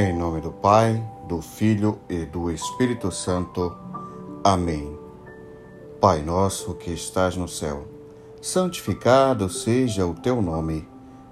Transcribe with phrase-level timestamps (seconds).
[0.00, 3.76] Em nome do Pai, do Filho e do Espírito Santo.
[4.44, 4.96] Amém.
[6.00, 7.84] Pai nosso que estás no céu,
[8.40, 10.88] santificado seja o teu nome.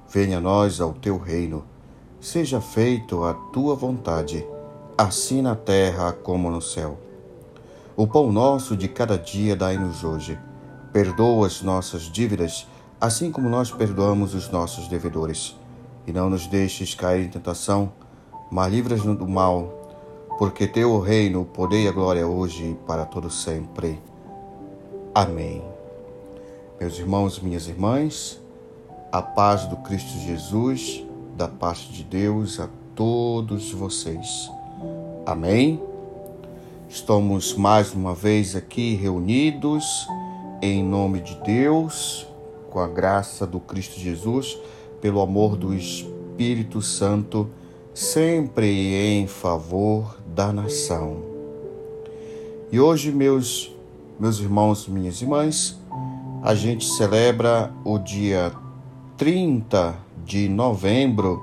[0.09, 1.65] Venha a nós ao teu reino.
[2.21, 4.45] Seja feito a tua vontade,
[4.99, 6.99] assim na terra como no céu.
[7.97, 10.37] O pão nosso de cada dia dai-nos hoje.
[10.93, 12.67] Perdoa as nossas dívidas,
[13.01, 15.57] assim como nós perdoamos os nossos devedores.
[16.05, 17.93] E não nos deixes cair em tentação,
[18.51, 19.73] mas livras-nos do mal,
[20.39, 24.01] porque teu o reino, o poder e a glória hoje e para todo sempre.
[25.15, 25.63] Amém.
[26.79, 28.41] Meus irmãos e minhas irmãs,
[29.11, 31.05] a paz do Cristo Jesus,
[31.37, 34.51] da parte de Deus a todos vocês.
[35.25, 35.83] Amém.
[36.89, 40.07] Estamos mais uma vez aqui reunidos
[40.63, 42.27] em nome de Deus,
[42.71, 44.59] com a graça do Cristo Jesus,
[45.01, 47.51] pelo amor do Espírito Santo
[47.97, 51.17] sempre em favor da nação.
[52.71, 53.75] E hoje, meus,
[54.21, 55.81] meus irmãos minhas irmãs,
[56.43, 58.53] a gente celebra o dia
[59.17, 61.41] 30 de novembro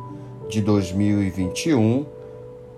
[0.47, 2.05] de 2021,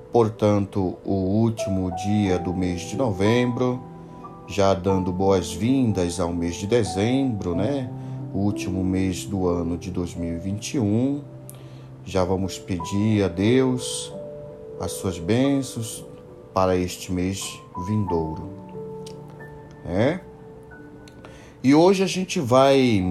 [0.09, 3.84] portanto, o último dia do mês de novembro,
[4.48, 7.92] já dando boas-vindas ao mês de dezembro, né?
[8.34, 11.34] O último mês do ano de 2021
[12.06, 14.14] já vamos pedir a Deus
[14.80, 16.06] as suas bênçãos
[16.53, 18.47] para este mês vindouro.
[19.84, 20.20] É?
[21.64, 23.03] E hoje a gente vai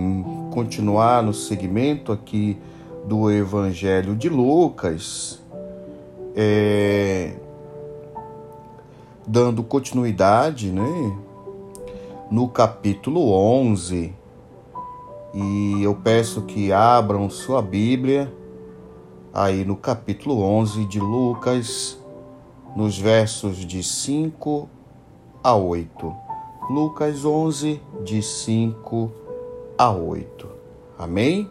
[0.52, 2.56] continuar no segmento aqui
[3.04, 5.42] do Evangelho de Lucas,
[6.36, 7.34] é,
[9.26, 11.18] dando continuidade, né?
[12.30, 14.14] No capítulo 11.
[15.34, 18.32] E eu peço que abram sua Bíblia
[19.34, 21.98] aí no capítulo 11 de Lucas,
[22.76, 24.68] nos versos de 5
[25.42, 26.14] a 8.
[26.70, 29.12] Lucas 11, de 5
[29.76, 30.48] a 8.
[30.96, 31.50] Amém?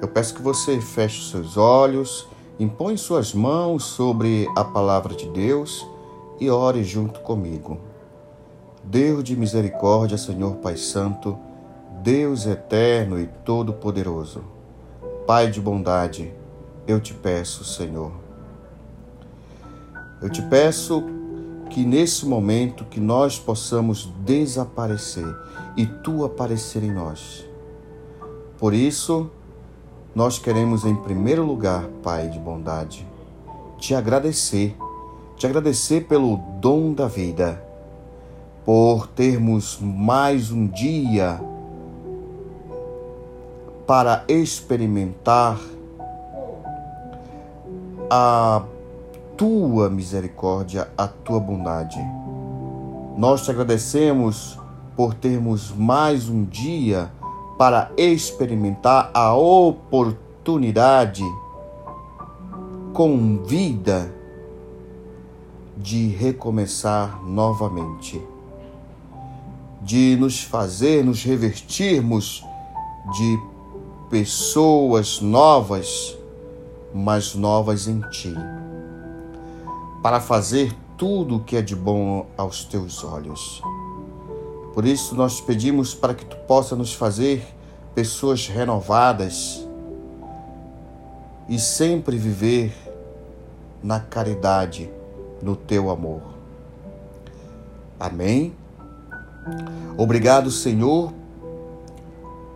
[0.00, 2.26] Eu peço que você feche os seus olhos,
[2.58, 5.86] impõe suas mãos sobre a palavra de Deus
[6.40, 7.78] e ore junto comigo.
[8.82, 11.38] Deus de misericórdia, Senhor Pai Santo,
[12.02, 14.42] Deus eterno e todo-poderoso,
[15.26, 16.32] Pai de bondade,
[16.86, 18.12] eu te peço, Senhor.
[20.20, 21.02] Eu te peço
[21.70, 25.26] que nesse momento que nós possamos desaparecer
[25.76, 27.44] e tu aparecer em nós.
[28.58, 29.30] Por isso,
[30.14, 33.06] nós queremos em primeiro lugar, Pai de bondade,
[33.78, 34.76] te agradecer,
[35.36, 37.62] te agradecer pelo dom da vida,
[38.64, 41.40] por termos mais um dia
[43.86, 45.58] para experimentar
[48.10, 48.62] a
[49.36, 51.98] tua misericórdia, a tua bondade.
[53.16, 54.58] Nós te agradecemos
[54.96, 57.10] por termos mais um dia
[57.58, 61.24] para experimentar a oportunidade
[62.92, 64.14] com vida
[65.76, 68.22] de recomeçar novamente,
[69.82, 72.44] de nos fazer, nos revertirmos
[73.16, 73.38] de
[74.08, 76.16] pessoas novas
[76.94, 78.32] mas novas em ti,
[80.00, 83.60] para fazer tudo o que é de bom aos teus olhos.
[84.72, 87.44] Por isso nós pedimos para que tu possa nos fazer
[87.96, 89.66] pessoas renovadas
[91.48, 92.72] e sempre viver
[93.82, 94.88] na caridade,
[95.42, 96.22] no teu amor.
[97.98, 98.54] Amém.
[99.98, 101.12] Obrigado, Senhor,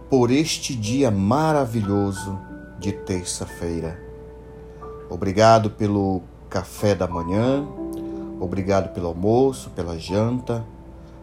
[0.09, 2.39] por este dia maravilhoso
[2.79, 4.08] de terça-feira.
[5.11, 7.67] Obrigado pelo café da manhã,
[8.41, 10.65] obrigado pelo almoço, pela janta,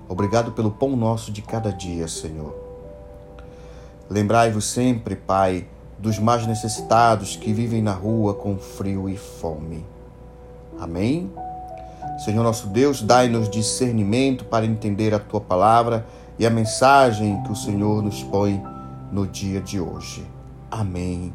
[0.10, 2.56] obrigado pelo pão nosso de cada dia, Senhor.
[4.10, 5.68] Lembrai-vos sempre, Pai,
[5.98, 9.86] dos mais necessitados que vivem na rua com frio e fome.
[10.80, 11.32] Amém?
[12.24, 16.06] Senhor nosso Deus, dai-nos discernimento para entender a tua palavra
[16.38, 18.62] e a mensagem que o Senhor nos põe
[19.12, 20.26] no dia de hoje.
[20.70, 21.34] Amém.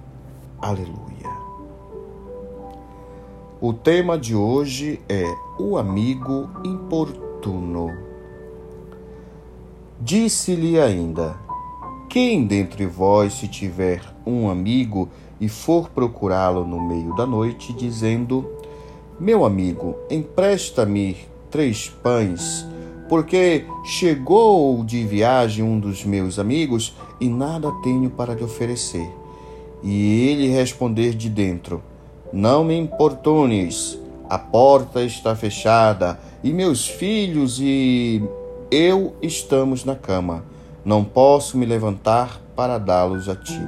[0.61, 1.40] Aleluia.
[3.63, 5.23] O tema de hoje é
[5.59, 7.91] o amigo importuno.
[10.01, 11.39] Disse-lhe ainda:
[12.09, 18.51] Quem dentre vós, se tiver um amigo e for procurá-lo no meio da noite, dizendo:
[19.21, 21.19] Meu amigo, empresta-me
[21.51, 22.67] três pães,
[23.11, 29.07] porque chegou de viagem um dos meus amigos e nada tenho para lhe oferecer.
[29.83, 31.90] E ele responder de dentro:
[32.33, 33.99] Não me importunes,
[34.29, 38.23] a porta está fechada e meus filhos e
[38.71, 40.45] eu estamos na cama.
[40.85, 43.61] Não posso me levantar para dá-los a ti.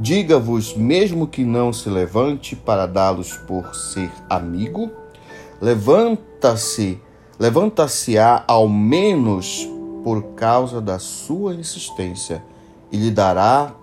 [0.00, 4.90] Diga-vos, mesmo que não se levante para dá-los por ser amigo,
[5.60, 6.98] levanta-se,
[7.38, 9.68] levanta-se-á ao menos
[10.02, 12.42] por causa da sua insistência
[12.90, 13.74] e lhe dará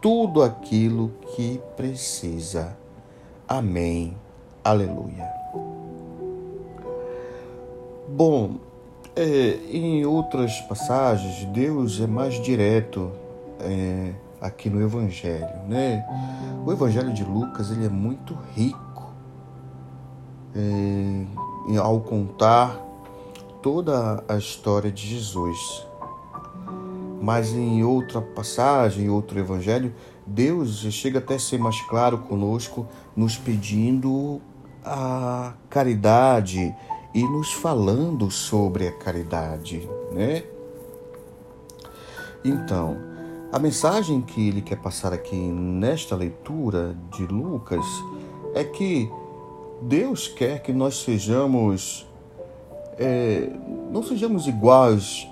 [0.00, 2.85] tudo aquilo que precisa.
[3.48, 4.16] Amém.
[4.64, 5.30] Aleluia.
[8.08, 8.56] Bom,
[9.14, 13.12] é, em outras passagens, Deus é mais direto
[13.60, 16.04] é, aqui no Evangelho, né?
[16.64, 19.12] O Evangelho de Lucas ele é muito rico
[20.54, 22.80] é, ao contar
[23.62, 25.86] toda a história de Jesus.
[27.22, 29.94] Mas em outra passagem, em outro Evangelho,
[30.26, 34.40] Deus chega até a ser mais claro conosco, nos pedindo
[34.84, 36.74] a caridade
[37.14, 40.44] e nos falando sobre a caridade, né?
[42.44, 42.96] Então,
[43.50, 47.84] a mensagem que ele quer passar aqui nesta leitura de Lucas
[48.54, 49.10] é que
[49.82, 52.06] Deus quer que nós sejamos,
[52.98, 53.50] é,
[53.90, 55.26] não sejamos iguais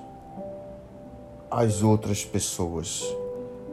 [1.50, 3.04] às outras pessoas.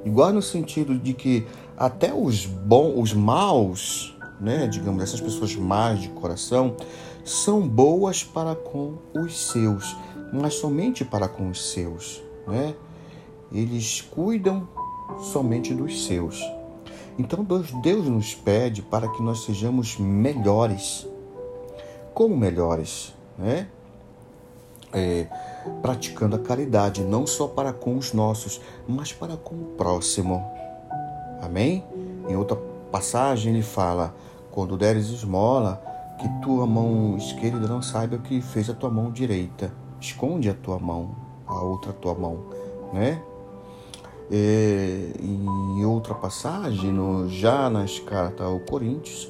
[0.03, 1.47] Igual no sentido de que
[1.77, 6.75] até os bons, os maus, né, digamos, essas pessoas más de coração,
[7.23, 9.95] são boas para com os seus,
[10.33, 12.75] mas somente para com os seus, né?
[13.51, 14.67] Eles cuidam
[15.31, 16.41] somente dos seus.
[17.19, 21.07] Então Deus, nos pede para que nós sejamos melhores.
[22.13, 23.67] Como melhores, né?
[24.93, 25.27] É,
[25.81, 30.43] praticando a caridade, não só para com os nossos, mas para com o próximo.
[31.41, 31.83] Amém?
[32.29, 32.55] Em outra
[32.91, 34.15] passagem ele fala:
[34.51, 35.81] quando deres esmola,
[36.19, 39.73] que tua mão esquerda não saiba o que fez a tua mão direita.
[39.99, 41.15] Esconde a tua mão,
[41.47, 42.45] a outra tua mão,
[42.93, 43.21] né?
[44.33, 49.29] É, em outra passagem, no, já nas cartas ao Coríntios,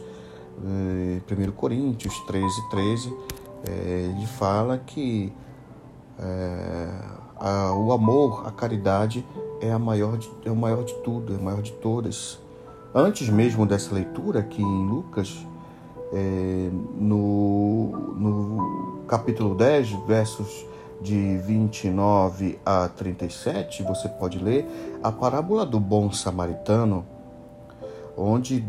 [0.63, 3.17] é, 1 Coríntios 13, 13,
[3.67, 5.33] é, ele fala que
[7.39, 9.25] a, o amor, a caridade
[9.61, 12.39] é, a maior de, é o maior de tudo, é a maior de todas.
[12.93, 15.45] Antes mesmo dessa leitura, aqui em Lucas,
[16.11, 16.69] é,
[16.99, 20.65] no, no capítulo 10, versos
[20.99, 24.65] de 29 a 37, você pode ler
[25.01, 27.05] a parábola do bom samaritano,
[28.17, 28.65] onde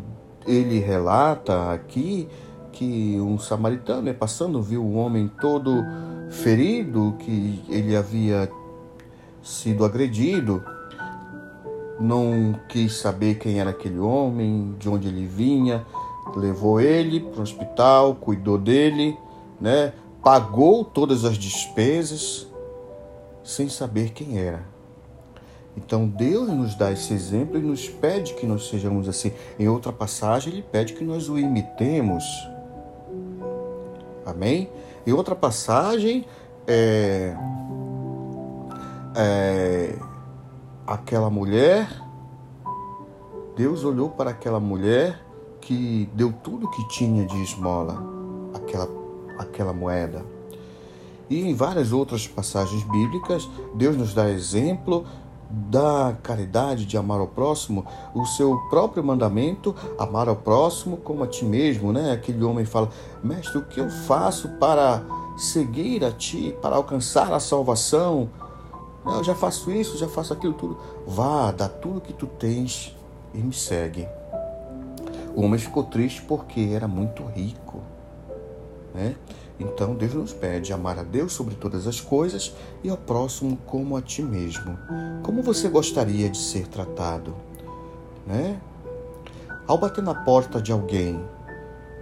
[0.46, 2.28] ele relata aqui
[2.70, 5.84] que um samaritano, né, passando, viu um homem todo
[6.30, 8.50] ferido, que ele havia
[9.42, 10.64] sido agredido,
[12.00, 15.86] não quis saber quem era aquele homem, de onde ele vinha,
[16.34, 19.16] levou ele para o hospital, cuidou dele,
[19.60, 19.92] né?
[20.22, 22.46] pagou todas as despesas
[23.43, 24.62] sem saber quem era.
[25.76, 29.32] Então Deus nos dá esse exemplo e nos pede que nós sejamos assim.
[29.58, 32.24] Em outra passagem, ele pede que nós o imitemos.
[34.24, 34.70] Amém?
[35.06, 36.24] Em outra passagem,
[36.67, 37.34] é,
[39.17, 39.96] é,
[40.86, 41.89] aquela mulher,
[43.56, 45.24] Deus olhou para aquela mulher
[45.60, 48.03] que deu tudo que tinha de esmola,
[48.55, 48.89] aquela,
[49.39, 50.24] aquela moeda.
[51.31, 55.06] E em várias outras passagens bíblicas, Deus nos dá exemplo
[55.53, 57.84] da caridade de amar ao próximo,
[58.15, 62.10] o seu próprio mandamento, amar ao próximo como a ti mesmo, né?
[62.10, 62.89] Aquele homem fala:
[63.22, 65.03] "Mestre, o que eu faço para
[65.36, 68.31] seguir a ti, para alcançar a salvação?"
[69.04, 70.78] Eu já faço isso, já faço aquilo tudo.
[71.06, 72.96] Vá, dá tudo que tu tens
[73.34, 74.06] e me segue.
[75.34, 77.80] O homem ficou triste porque era muito rico,
[78.94, 79.16] né?
[79.58, 83.96] Então Deus nos pede amar a Deus sobre todas as coisas e ao próximo como
[83.96, 84.78] a ti mesmo.
[85.22, 87.34] Como você gostaria de ser tratado,
[88.26, 88.60] né?
[89.66, 91.24] Ao bater na porta de alguém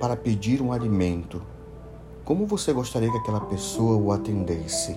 [0.01, 1.43] para pedir um alimento,
[2.25, 4.97] como você gostaria que aquela pessoa o atendesse?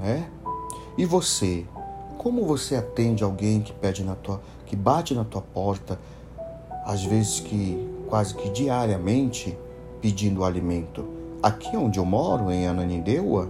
[0.00, 0.28] Né?
[0.96, 1.64] E você,
[2.16, 5.98] como você atende alguém que pede na tua, que bate na tua porta,
[6.84, 9.56] às vezes que quase que diariamente
[10.00, 11.04] pedindo alimento.
[11.42, 13.48] Aqui onde eu moro, em Ananindeua,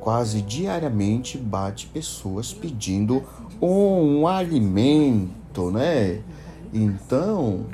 [0.00, 3.22] quase diariamente bate pessoas pedindo
[3.60, 6.20] um alimento, né?
[6.72, 7.66] Então,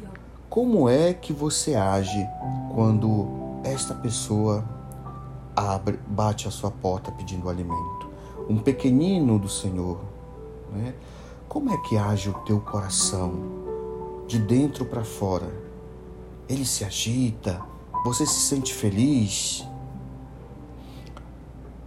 [0.48, 2.26] como é que você age
[2.74, 3.28] quando
[3.64, 4.64] esta pessoa
[5.54, 8.10] abre, bate a sua porta pedindo alimento?
[8.48, 10.00] Um pequenino do Senhor,
[10.72, 10.94] né?
[11.48, 13.60] Como é que age o teu coração?
[14.30, 15.52] de dentro para fora.
[16.48, 17.60] Ele se agita,
[18.04, 19.66] você se sente feliz.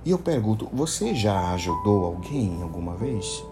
[0.03, 3.45] E eu pergunto: você já ajudou alguém alguma vez?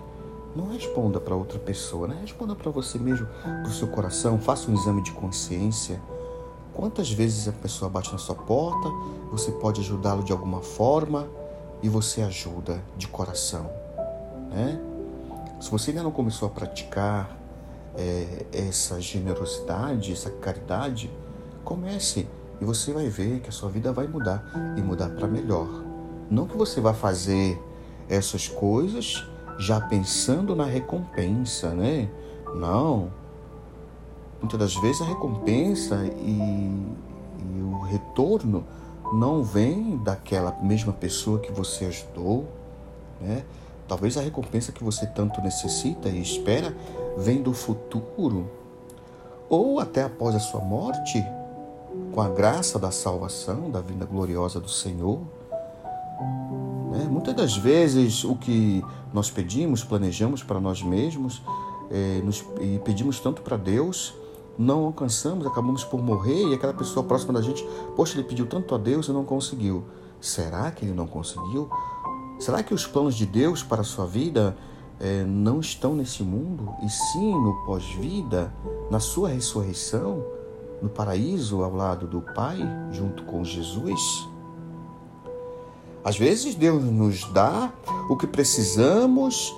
[0.54, 2.18] Não responda para outra pessoa, né?
[2.20, 4.38] Responda para você mesmo, para o seu coração.
[4.38, 6.02] Faça um exame de consciência.
[6.74, 8.90] Quantas vezes a pessoa bate na sua porta,
[9.32, 11.28] você pode ajudá-lo de alguma forma
[11.82, 13.70] e você ajuda de coração,
[14.50, 14.80] né?
[15.60, 17.38] Se você ainda não começou a praticar
[17.96, 21.12] é, essa generosidade, essa caridade,
[21.64, 22.28] comece
[22.60, 24.44] e você vai ver que a sua vida vai mudar
[24.78, 25.68] e mudar para melhor.
[26.30, 27.62] Não que você vá fazer
[28.08, 29.24] essas coisas
[29.60, 32.10] já pensando na recompensa, né?
[32.56, 33.12] Não.
[34.42, 36.40] Muitas das vezes a recompensa e,
[37.40, 38.66] e o retorno
[39.14, 42.46] não vem daquela mesma pessoa que você ajudou,
[43.20, 43.44] né?
[43.88, 46.74] Talvez a recompensa que você tanto necessita e espera
[47.18, 48.50] vem do futuro,
[49.50, 51.22] ou até após a sua morte,
[52.14, 55.20] com a graça da salvação, da vinda gloriosa do Senhor.
[56.90, 57.06] Né?
[57.10, 58.82] Muitas das vezes o que
[59.14, 61.42] nós pedimos, planejamos para nós mesmos
[61.90, 64.14] é, nos, e pedimos tanto para Deus,
[64.58, 67.66] não alcançamos, acabamos por morrer e aquela pessoa próxima da gente,
[67.96, 69.84] poxa, ele pediu tanto a Deus e não conseguiu.
[70.20, 71.70] Será que ele não conseguiu?
[72.40, 74.58] Será que os planos de Deus para a sua vida
[75.00, 78.54] é, não estão nesse mundo, e sim no pós-vida,
[78.90, 80.24] na sua ressurreição,
[80.82, 82.60] no paraíso ao lado do Pai,
[82.92, 84.28] junto com Jesus?
[86.04, 87.72] Às vezes Deus nos dá
[88.10, 89.56] o que precisamos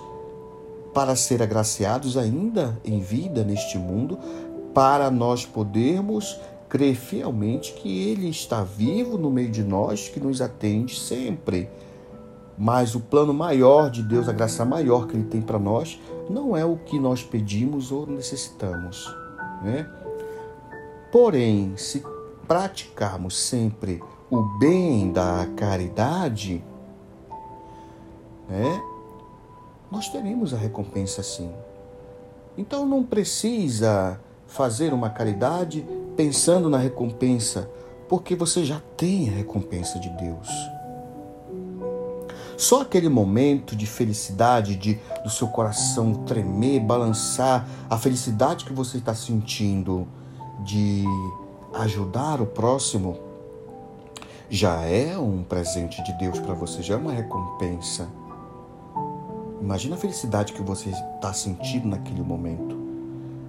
[0.93, 4.19] para ser agraciados ainda em vida neste mundo,
[4.73, 6.39] para nós podermos
[6.69, 11.69] crer fielmente que Ele está vivo no meio de nós, que nos atende sempre
[12.57, 15.99] mas o plano maior de Deus, a graça maior que Ele tem para nós,
[16.29, 19.13] não é o que nós pedimos ou necessitamos.
[19.61, 19.89] Né?
[21.11, 22.03] Porém, se
[22.47, 26.63] praticarmos sempre o bem da caridade,
[28.49, 28.81] né,
[29.91, 31.51] nós teremos a recompensa sim.
[32.57, 34.19] Então não precisa
[34.53, 35.83] fazer uma caridade
[36.15, 37.67] pensando na recompensa,
[38.07, 40.47] porque você já tem a recompensa de Deus.
[42.55, 48.97] Só aquele momento de felicidade, de do seu coração tremer, balançar, a felicidade que você
[48.97, 50.07] está sentindo
[50.63, 51.03] de
[51.73, 53.17] ajudar o próximo,
[54.51, 58.07] já é um presente de Deus para você, já é uma recompensa.
[59.59, 62.82] Imagina a felicidade que você está sentindo naquele momento.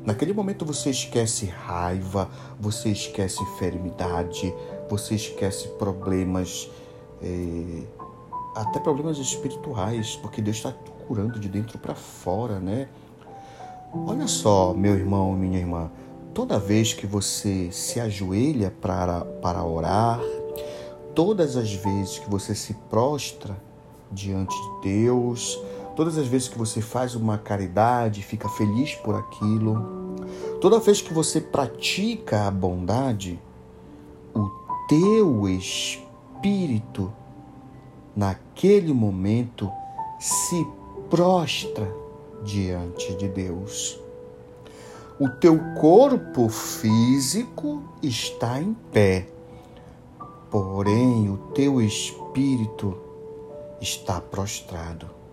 [0.04, 2.28] Naquele momento você esquece raiva,
[2.60, 4.54] você esquece enfermidade,
[4.88, 6.70] você esquece problemas.
[7.22, 7.82] Eh,
[8.54, 10.72] até problemas espirituais, porque Deus está
[11.08, 12.88] curando de dentro para fora, né?
[14.06, 15.90] Olha só, meu irmão, minha irmã,
[16.32, 20.20] toda vez que você se ajoelha para, para orar,
[21.14, 23.56] todas as vezes que você se prostra
[24.10, 25.60] diante de Deus,
[25.94, 30.16] todas as vezes que você faz uma caridade, fica feliz por aquilo,
[30.60, 33.40] toda vez que você pratica a bondade,
[34.34, 34.50] o
[34.88, 37.12] teu espírito
[38.16, 39.70] naquele momento,
[40.18, 40.66] se
[41.10, 41.88] prostra
[42.42, 44.00] diante de Deus.
[45.18, 49.28] O teu corpo físico está em pé,
[50.50, 52.96] porém o teu espírito
[53.80, 55.23] está prostrado.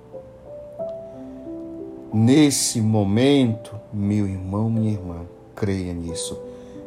[2.13, 5.25] Nesse momento, meu irmão, minha irmã,
[5.55, 6.37] creia nisso.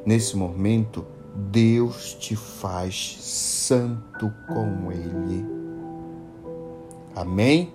[0.04, 5.46] Nesse momento, Deus te faz santo com Ele.
[7.16, 7.72] Amém?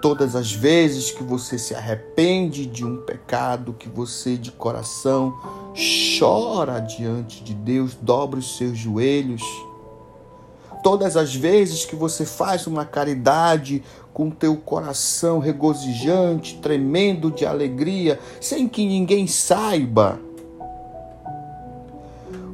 [0.00, 5.36] Todas as vezes que você se arrepende de um pecado, que você de coração
[6.16, 9.42] chora diante de Deus, dobra os seus joelhos.
[10.86, 13.82] Todas as vezes que você faz uma caridade
[14.14, 20.20] com teu coração regozijante, tremendo de alegria, sem que ninguém saiba,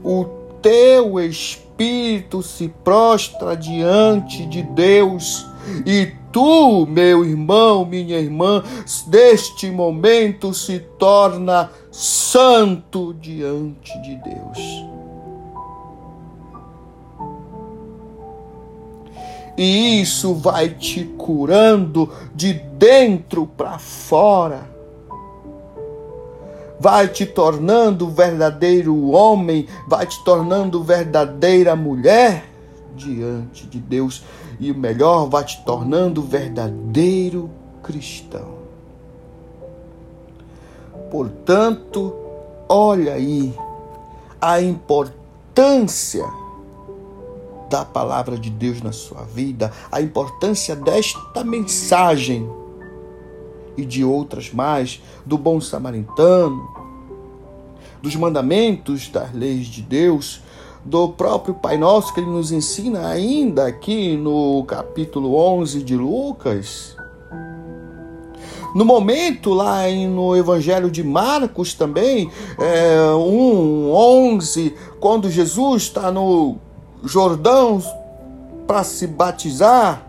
[0.03, 0.25] o
[0.63, 5.45] teu espírito se prostra diante de Deus
[5.85, 8.65] e tu, meu irmão, minha irmã,
[9.09, 14.92] deste momento se torna santo diante de Deus.
[19.57, 24.73] E isso vai te curando de dentro para fora
[26.83, 32.45] vai te tornando verdadeiro homem, vai te tornando verdadeira mulher
[32.97, 34.25] diante de Deus
[34.59, 37.49] e o melhor, vai te tornando verdadeiro
[37.85, 38.55] cristão.
[41.09, 42.17] Portanto,
[42.69, 43.55] olha aí
[44.41, 46.27] a importância
[47.73, 52.47] da palavra de Deus na sua vida, a importância desta mensagem
[53.79, 56.69] e de outras mais, do bom samaritano,
[58.03, 60.43] dos mandamentos, das leis de Deus,
[60.85, 66.95] do próprio Pai Nosso que ele nos ensina ainda aqui no capítulo 11 de Lucas.
[68.75, 76.59] No momento lá no Evangelho de Marcos também, é, 1, 11, quando Jesus está no
[77.03, 77.83] Jordão
[78.67, 80.03] para se batizar,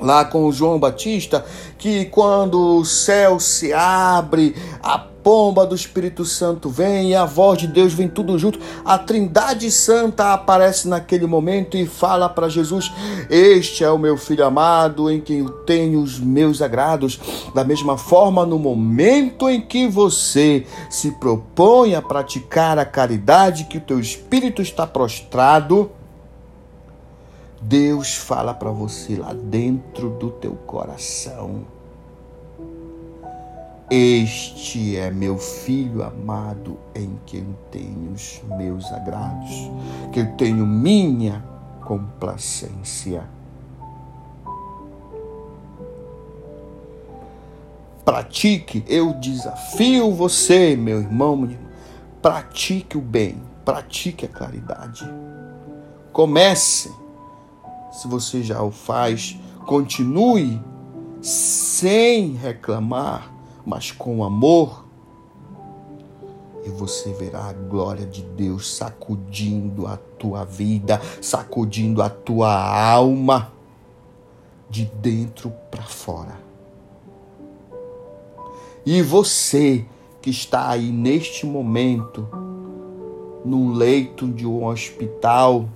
[0.00, 1.44] lá com João Batista,
[1.78, 7.58] que quando o céu se abre, a pomba do Espírito Santo vem e a voz
[7.58, 8.60] de Deus vem tudo junto.
[8.84, 12.92] A Trindade Santa aparece naquele momento e fala para Jesus:
[13.30, 17.18] Este é o meu filho amado, em quem eu tenho os meus agrados.
[17.54, 23.78] Da mesma forma, no momento em que você se propõe a praticar a caridade, que
[23.78, 25.90] o teu espírito está prostrado,
[27.66, 31.64] Deus fala para você lá dentro do teu coração.
[33.90, 39.70] Este é meu filho amado em quem tenho os meus agrados,
[40.12, 41.42] que eu tenho minha
[41.82, 43.24] complacência.
[48.04, 51.70] Pratique, eu desafio você, meu irmão, minha irmã,
[52.20, 55.10] pratique o bem, pratique a claridade.
[56.12, 57.03] Comece
[57.94, 60.60] se você já o faz, continue
[61.22, 63.32] sem reclamar,
[63.64, 64.84] mas com amor.
[66.66, 73.52] E você verá a glória de Deus sacudindo a tua vida, sacudindo a tua alma
[74.68, 76.36] de dentro para fora.
[78.84, 79.86] E você
[80.20, 82.26] que está aí neste momento,
[83.44, 85.68] num leito de um hospital,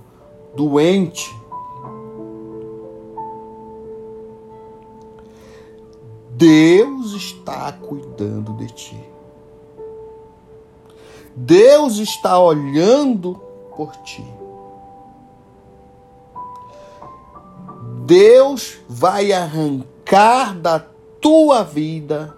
[0.55, 1.38] doente,
[6.39, 9.03] Deus está cuidando de ti.
[11.35, 13.35] Deus está olhando
[13.75, 14.25] por ti.
[18.05, 20.79] Deus vai arrancar da
[21.19, 22.33] tua vida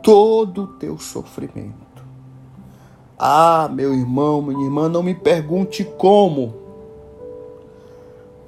[0.00, 1.74] todo o teu sofrimento.
[3.18, 6.54] Ah, meu irmão, minha irmã, não me pergunte como,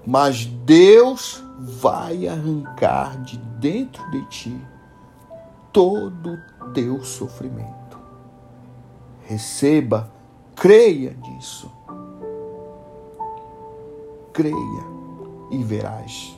[0.06, 4.61] mas Deus vai arrancar de dentro de ti
[5.72, 7.96] todo o teu sofrimento.
[9.22, 10.12] Receba,
[10.57, 11.70] creia nisso.
[14.33, 14.85] Creia
[15.53, 16.37] e verás.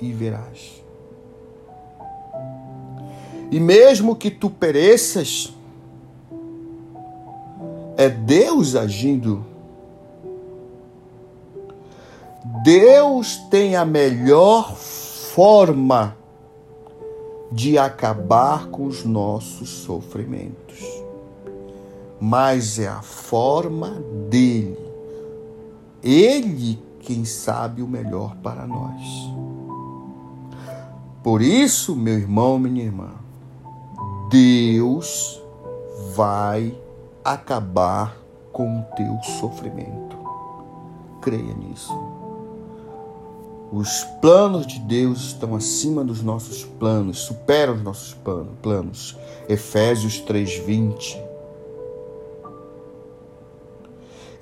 [0.00, 0.82] E verás.
[3.50, 5.52] E mesmo que tu pereças,
[7.98, 9.51] é Deus agindo
[12.62, 16.16] Deus tem a melhor forma
[17.50, 20.80] de acabar com os nossos sofrimentos,
[22.20, 24.78] mas é a forma dele.
[26.02, 29.02] Ele quem sabe o melhor para nós.
[31.22, 33.10] Por isso, meu irmão, minha irmã,
[34.30, 35.42] Deus
[36.14, 36.76] vai
[37.24, 38.16] acabar
[38.52, 40.16] com o teu sofrimento.
[41.20, 42.11] Creia nisso.
[43.72, 48.14] Os planos de Deus estão acima dos nossos planos, superam os nossos
[48.60, 49.16] planos.
[49.48, 51.18] Efésios 3:20.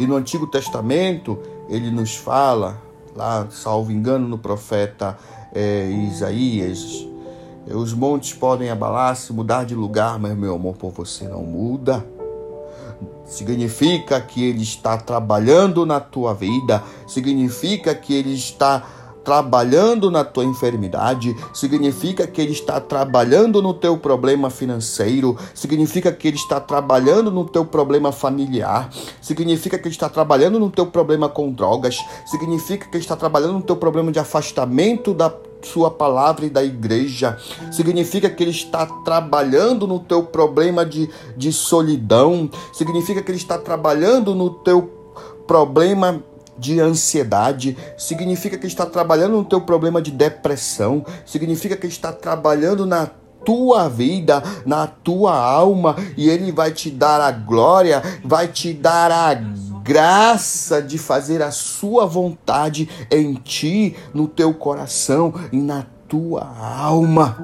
[0.00, 1.38] E no Antigo Testamento,
[1.68, 2.82] ele nos fala,
[3.14, 5.16] lá, salvo engano, no profeta
[5.54, 7.06] é, Isaías,
[7.72, 12.04] os montes podem abalar-se, mudar de lugar, mas meu amor por você não muda.
[13.26, 18.99] Significa que ele está trabalhando na tua vida, significa que ele está
[19.30, 26.26] trabalhando na tua enfermidade, significa que ele está trabalhando no teu problema financeiro, significa que
[26.26, 28.90] ele está trabalhando no teu problema familiar,
[29.22, 33.52] significa que ele está trabalhando no teu problema com drogas, significa que ele está trabalhando
[33.52, 37.38] no teu problema de afastamento da sua palavra e da igreja.
[37.70, 42.50] Significa que ele está trabalhando no teu problema de, de solidão.
[42.72, 44.90] Significa que ele está trabalhando no teu
[45.46, 46.20] problema
[46.58, 52.84] de ansiedade, significa que está trabalhando no teu problema de depressão, significa que está trabalhando
[52.84, 53.08] na
[53.44, 59.10] tua vida, na tua alma, e ele vai te dar a glória, vai te dar
[59.10, 59.34] a
[59.82, 67.38] graça de fazer a sua vontade em ti, no teu coração e na tua alma.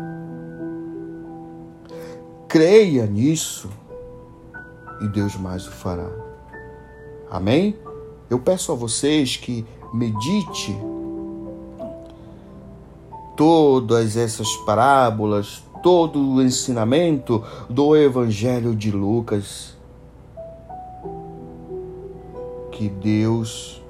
[2.49, 3.69] Creia nisso
[5.01, 6.09] e Deus mais o fará.
[7.31, 7.77] Amém?
[8.29, 10.77] Eu peço a vocês que medite
[13.37, 19.77] todas essas parábolas, todo o ensinamento do Evangelho de Lucas.
[22.73, 23.83] Que Deus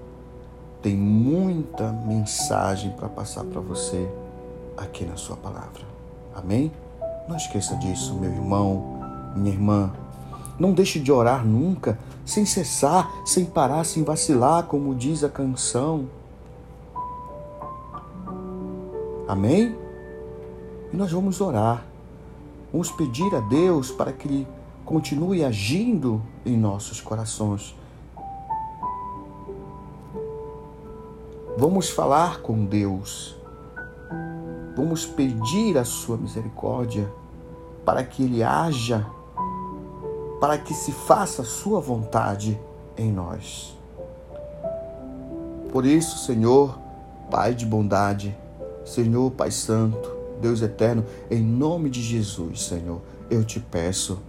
[0.82, 4.08] tem muita mensagem para passar para você
[4.76, 5.82] aqui na sua palavra.
[6.34, 6.70] Amém?
[7.28, 9.00] Não esqueça disso, meu irmão,
[9.34, 9.92] minha irmã.
[10.58, 16.08] Não deixe de orar nunca, sem cessar, sem parar, sem vacilar, como diz a canção.
[19.28, 19.76] Amém?
[20.92, 21.84] E nós vamos orar.
[22.72, 24.48] Vamos pedir a Deus para que Ele
[24.84, 27.74] continue agindo em nossos corações.
[31.58, 33.36] Vamos falar com Deus.
[34.76, 37.10] Vamos pedir a Sua misericórdia
[37.84, 39.06] para que Ele haja
[40.40, 42.58] para que se faça sua vontade
[42.96, 43.76] em nós.
[45.70, 46.78] Por isso, Senhor,
[47.30, 48.36] Pai de bondade,
[48.84, 54.20] Senhor Pai Santo, Deus eterno, em nome de Jesus, Senhor, eu te peço,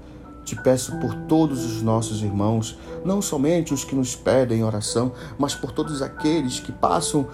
[0.44, 5.54] te peço por todos os nossos irmãos, não somente os que nos pedem oração, mas
[5.54, 7.28] por todos aqueles que passam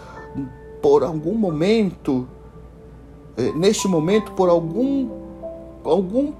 [0.81, 2.27] por algum momento,
[3.38, 5.09] eh, neste momento, por algum,
[5.83, 6.33] algum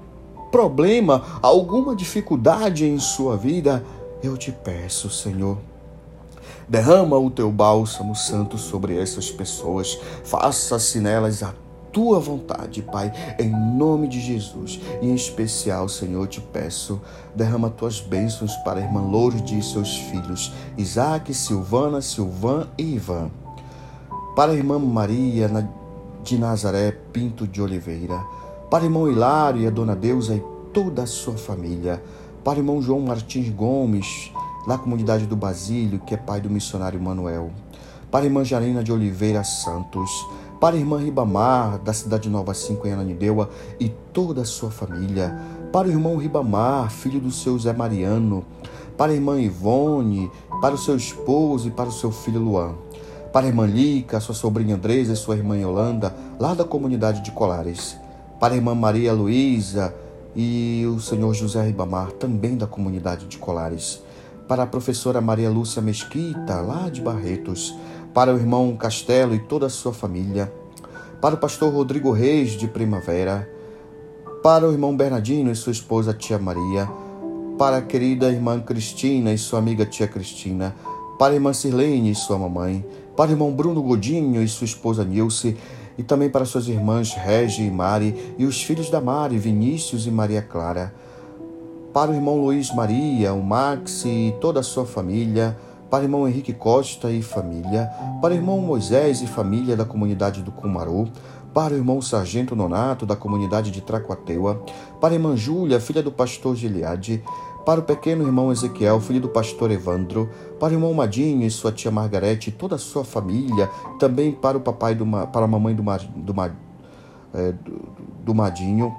[0.54, 3.84] problema, alguma dificuldade em sua vida,
[4.22, 5.58] eu te peço, Senhor.
[6.68, 9.98] Derrama o teu bálsamo santo sobre essas pessoas.
[10.22, 11.52] Faça-se nelas a
[11.90, 14.80] tua vontade, Pai, em nome de Jesus.
[15.02, 17.00] E em especial, Senhor, te peço,
[17.34, 23.28] derrama tuas bênçãos para a irmã Lourdes e seus filhos, Isaac, Silvana, Silvan e Ivan.
[24.36, 25.50] Para a irmã Maria
[26.22, 28.24] de Nazaré Pinto de Oliveira
[28.74, 32.02] para irmão Hilário e a dona Deusa e toda a sua família,
[32.42, 34.32] para irmão João Martins Gomes,
[34.66, 37.52] na comunidade do Basílio, que é pai do missionário Manuel,
[38.10, 40.10] para a irmã Jarina de Oliveira Santos,
[40.60, 45.38] para a irmã Ribamar, da cidade Nova 5 em Ananindeua, e toda a sua família,
[45.72, 48.44] para o irmão Ribamar, filho do seu Zé Mariano,
[48.98, 50.28] para a irmã Ivone,
[50.60, 52.74] para o seu esposo e para o seu filho Luan,
[53.32, 57.30] para a irmã Lica, sua sobrinha Andresa e sua irmã Yolanda, lá da comunidade de
[57.30, 58.02] Colares,
[58.38, 59.94] para a irmã Maria Luísa
[60.34, 64.02] e o senhor José Ribamar, também da comunidade de Colares,
[64.48, 67.74] para a professora Maria Lúcia Mesquita, lá de Barretos,
[68.12, 70.52] para o irmão Castelo e toda a sua família,
[71.20, 73.48] para o pastor Rodrigo Reis de Primavera,
[74.42, 76.88] para o irmão Bernardino e sua esposa Tia Maria,
[77.58, 80.74] para a querida irmã Cristina e sua amiga Tia Cristina,
[81.18, 82.84] para a irmã Sirlene e sua mamãe,
[83.16, 85.56] para o irmão Bruno Godinho e sua esposa Nilce,
[85.96, 90.10] e também para suas irmãs Regi e Mari, e os filhos da Mari, Vinícius e
[90.10, 90.94] Maria Clara.
[91.92, 95.56] Para o irmão Luiz Maria, o Max e toda a sua família,
[95.88, 97.88] para o irmão Henrique Costa e família,
[98.20, 101.08] para o irmão Moisés e família da comunidade do Cumaru,
[101.54, 104.60] para o irmão Sargento Nonato da comunidade de Tracuateua,
[105.00, 107.22] para a irmã Júlia, filha do pastor Gileade,
[107.64, 110.28] para o pequeno irmão Ezequiel, filho do pastor Evandro,
[110.60, 114.58] para o irmão Madinho e sua tia Margarete e toda a sua família, também para
[114.58, 116.34] o papai do, para a mamãe do, do,
[117.32, 117.88] é, do,
[118.24, 118.94] do Madinho.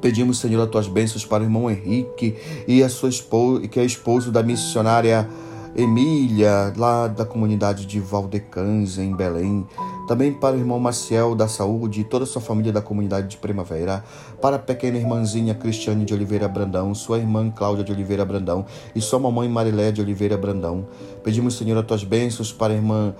[0.00, 2.36] Pedimos, Senhor, as tuas bênçãos para o irmão Henrique
[2.68, 5.28] e a sua esposa, que é esposo da missionária
[5.74, 9.66] Emília, lá da comunidade de Valdecães, em Belém.
[10.06, 13.36] Também para o irmão Maciel da Saúde e toda a sua família da comunidade de
[13.38, 14.04] Primavera.
[14.40, 19.00] Para a pequena irmãzinha Cristiane de Oliveira Brandão, sua irmã Cláudia de Oliveira Brandão e
[19.00, 20.86] sua mamãe Marilé de Oliveira Brandão.
[21.22, 23.14] Pedimos, Senhor, as tuas bênçãos para a irmã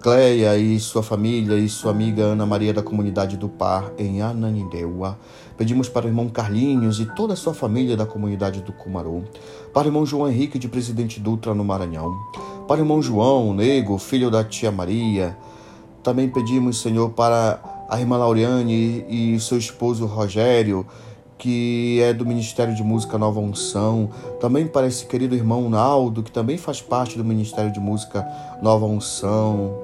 [0.00, 5.18] Cleia e sua família e sua amiga Ana Maria da comunidade do Par em Ananindeua.
[5.56, 9.24] Pedimos para o irmão Carlinhos e toda a sua família da comunidade do Cumaru.
[9.72, 12.14] Para o irmão João Henrique de Presidente Dutra no Maranhão.
[12.68, 15.36] Para o irmão João Nego, filho da tia Maria.
[16.06, 20.86] Também pedimos, Senhor, para a irmã Lauriane e seu esposo Rogério,
[21.36, 24.08] que é do Ministério de Música Nova Unção,
[24.40, 28.24] também para esse querido irmão Naldo, que também faz parte do Ministério de Música
[28.62, 29.74] Nova Unção,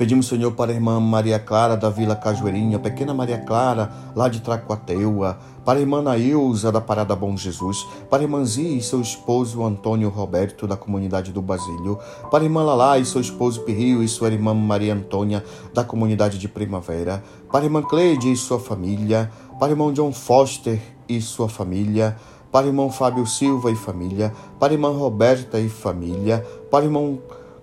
[0.00, 4.40] Pedimos, Senhor, para a irmã Maria Clara da Vila Cajueirinha, pequena Maria Clara, lá de
[4.40, 9.02] Tracuateua, para a irmã Nailza da Parada Bom Jesus, para a irmã Zia e seu
[9.02, 11.98] esposo Antônio Roberto da comunidade do Basílio,
[12.30, 16.38] para a irmã Lalá e seu esposo Pirrio e sua irmã Maria Antônia da comunidade
[16.38, 21.20] de Primavera, para a irmã Cleide e sua família, para o irmão John Foster e
[21.20, 22.16] sua família,
[22.50, 26.88] para o irmão Fábio Silva e família, para a irmã Roberta e família, para o
[26.88, 27.18] irmão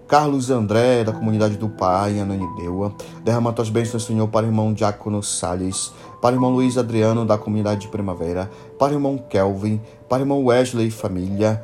[0.07, 2.93] Carlos André, da comunidade do Pai, Ananindeua.
[3.25, 5.91] Derrama tuas bênçãos, Senhor, para o irmão Diácono Salles,
[6.21, 10.21] para o irmão Luiz Adriano, da comunidade de Primavera, para o irmão Kelvin, para o
[10.21, 11.61] irmão Wesley e família,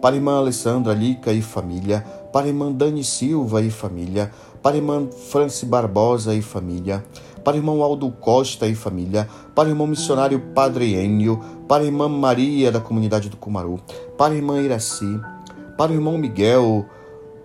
[0.00, 2.00] para a irmã Alessandra Lica e família,
[2.32, 4.30] para a irmã Dani Silva e família,
[4.62, 7.04] para a irmã Franci Barbosa e família,
[7.44, 11.86] para o irmão Aldo Costa e família, para o irmão missionário Padre Enio, para a
[11.86, 13.78] irmã Maria da comunidade do Cumaru,
[14.16, 15.20] para a irmã Iraci,
[15.76, 16.86] para o irmão Miguel,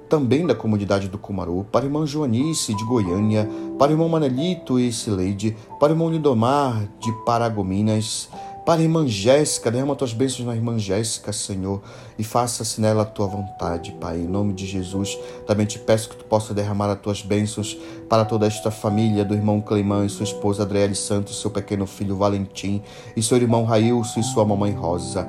[0.09, 4.79] também da comunidade do Cumaru, para o irmão Joanice de Goiânia, para o irmão Manelito
[4.79, 8.27] e Sileide, para o irmão Lindomar de Paragominas,
[8.65, 11.81] para a irmã Jéssica, derrama tuas bênçãos na irmã Jéssica, Senhor,
[12.19, 14.17] e faça-se nela a tua vontade, Pai.
[14.17, 15.17] Em nome de Jesus,
[15.47, 17.75] também te peço que tu possa derramar as tuas bênçãos
[18.07, 22.15] para toda esta família do irmão Cleimão e sua esposa Adriele Santos, seu pequeno filho
[22.15, 22.83] Valentim,
[23.15, 25.27] e seu irmão Railson e sua mamãe Rosa.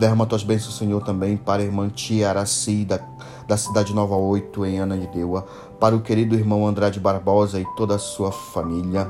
[0.00, 2.98] Derrama tuas bênçãos, Senhor, também para a irmã Tia Araci, da,
[3.46, 5.46] da cidade Nova Oito, em Ananindeua,
[5.78, 9.06] para o querido irmão Andrade Barbosa e toda a sua família.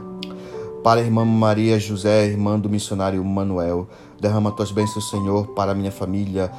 [0.83, 3.87] Para a irmã Maria José, irmã do missionário Manuel,
[4.21, 6.51] derrama tuas bênçãos, Senhor, para a minha família,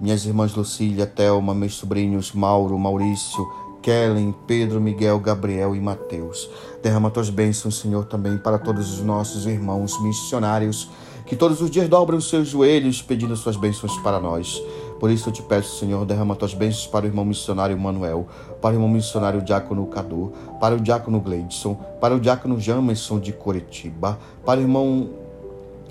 [0.00, 3.44] minhas irmãs Lucília, Thelma, meus sobrinhos Mauro, Maurício,
[3.82, 6.48] Kellen, Pedro, Miguel, Gabriel e Mateus.
[6.80, 10.88] Derrama tuas bênçãos, Senhor, também para todos os nossos irmãos missionários
[11.32, 14.62] que todos os dias dobram os seus joelhos pedindo suas bênçãos para nós.
[15.00, 18.28] Por isso eu te peço, Senhor, derrama tuas bênçãos para o irmão missionário Manuel,
[18.60, 23.32] para o irmão missionário Diácono Cadu, para o Diácono Gleidson, para o Diácono Jamerson de
[23.32, 25.08] Curitiba, para o irmão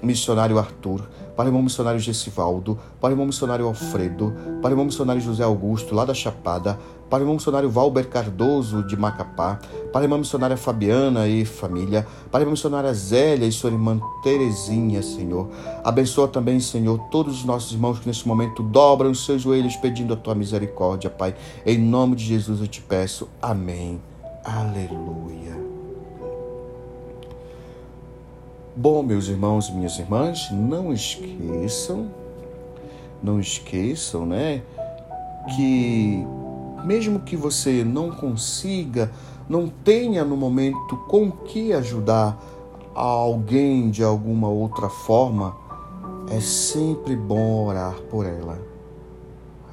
[0.03, 4.85] missionário Arthur, para o irmão missionário Gessivaldo, para o irmão missionário Alfredo, para o irmão
[4.85, 6.77] missionário José Augusto, lá da Chapada,
[7.11, 9.59] para o irmão missionário Valber Cardoso, de Macapá,
[9.91, 13.99] para a irmã missionária Fabiana e família, para a irmã missionária Zélia e sua irmã
[14.23, 15.49] Terezinha, Senhor.
[15.83, 20.13] Abençoa também, Senhor, todos os nossos irmãos que nesse momento dobram os seus joelhos pedindo
[20.13, 21.35] a tua misericórdia, Pai.
[21.65, 23.27] Em nome de Jesus eu te peço.
[23.41, 24.01] Amém.
[24.45, 25.59] Aleluia.
[28.73, 32.09] Bom, meus irmãos e minhas irmãs, não esqueçam,
[33.21, 34.61] não esqueçam, né,
[35.53, 36.25] que
[36.85, 39.11] mesmo que você não consiga,
[39.47, 42.41] não tenha no momento com que ajudar
[42.93, 45.55] alguém de alguma outra forma,
[46.29, 48.59] é sempre bom orar por ela.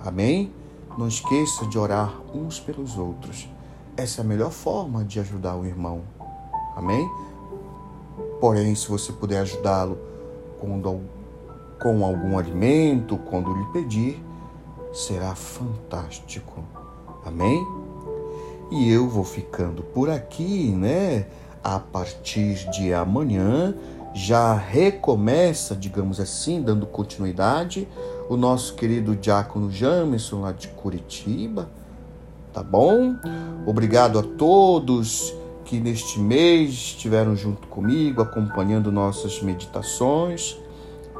[0.04, 0.52] Amém?
[0.96, 3.48] Não esqueça de orar uns pelos outros.
[3.96, 6.02] Essa é a melhor forma de ajudar o irmão.
[6.76, 7.08] Amém?
[8.40, 9.98] Porém, se você puder ajudá-lo
[10.60, 14.24] com algum alimento, quando lhe pedir,
[14.92, 16.64] será fantástico.
[17.28, 17.66] Amém?
[18.70, 21.26] E eu vou ficando por aqui, né?
[21.62, 23.74] A partir de amanhã
[24.14, 27.86] já recomeça, digamos assim, dando continuidade,
[28.30, 31.68] o nosso querido diácono Jamerson lá de Curitiba,
[32.50, 33.14] tá bom?
[33.66, 35.34] Obrigado a todos
[35.66, 40.56] que neste mês estiveram junto comigo, acompanhando nossas meditações,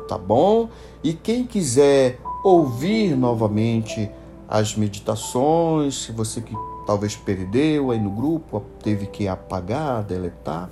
[0.09, 0.71] tá bom?
[1.05, 4.11] E quem quiser ouvir novamente
[4.49, 6.55] as meditações, você que
[6.87, 10.71] talvez perdeu aí no grupo, teve que apagar, deletar,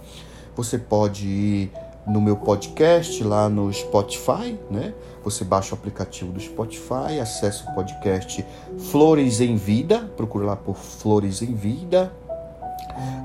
[0.57, 1.73] você pode ir
[2.07, 4.95] no meu podcast lá no Spotify, né?
[5.23, 8.47] Você baixa o aplicativo do Spotify, acessa o podcast
[8.91, 12.13] Flores em Vida, procura lá por Flores em Vida,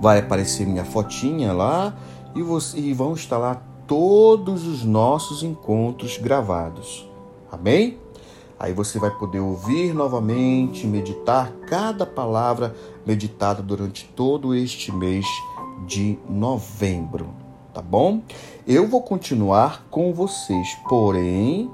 [0.02, 1.94] vai aparecer minha fotinha lá
[2.36, 7.08] e, você, e vão estar lá todos os nossos encontros gravados.
[7.52, 7.98] Amém?
[8.62, 15.26] Aí você vai poder ouvir novamente, meditar cada palavra meditada durante todo este mês
[15.88, 17.30] de novembro,
[17.74, 18.22] tá bom?
[18.68, 21.72] Eu vou continuar com vocês, porém,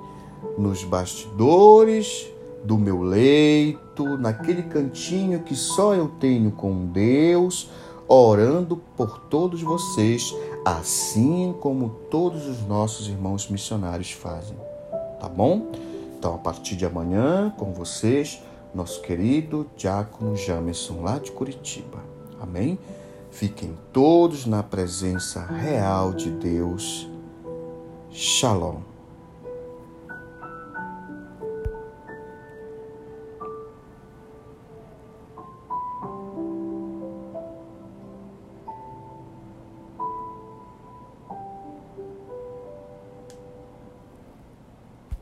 [0.58, 2.26] nos bastidores
[2.63, 7.69] do meu leito, naquele cantinho que só eu tenho com Deus,
[8.08, 14.56] orando por todos vocês, assim como todos os nossos irmãos missionários fazem,
[15.19, 15.69] tá bom?
[16.17, 18.41] Então, a partir de amanhã, com vocês,
[18.73, 21.99] nosso querido Diácono Jamerson, lá de Curitiba.
[22.41, 22.80] Amém?
[23.30, 27.08] Fiquem todos na presença real de Deus.
[28.10, 28.87] Shalom.